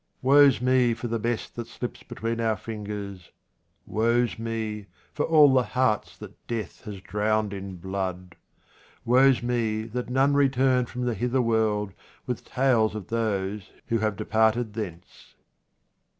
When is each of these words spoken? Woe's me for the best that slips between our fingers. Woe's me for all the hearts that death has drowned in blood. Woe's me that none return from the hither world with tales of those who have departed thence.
Woe's 0.23 0.59
me 0.61 0.95
for 0.95 1.07
the 1.07 1.19
best 1.19 1.55
that 1.55 1.67
slips 1.67 2.01
between 2.01 2.41
our 2.41 2.57
fingers. 2.57 3.29
Woe's 3.85 4.39
me 4.39 4.87
for 5.13 5.27
all 5.27 5.53
the 5.53 5.61
hearts 5.77 6.17
that 6.17 6.47
death 6.47 6.85
has 6.85 7.01
drowned 7.01 7.53
in 7.53 7.75
blood. 7.75 8.35
Woe's 9.05 9.43
me 9.43 9.83
that 9.83 10.09
none 10.09 10.33
return 10.33 10.87
from 10.87 11.03
the 11.05 11.13
hither 11.13 11.39
world 11.43 11.93
with 12.25 12.43
tales 12.45 12.95
of 12.95 13.09
those 13.09 13.69
who 13.89 13.99
have 13.99 14.15
departed 14.15 14.73
thence. 14.73 15.35